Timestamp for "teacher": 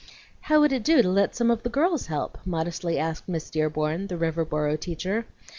4.79-5.27